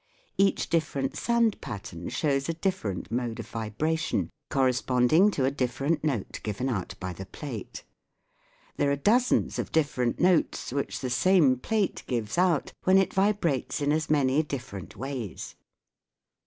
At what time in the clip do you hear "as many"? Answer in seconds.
13.91-14.41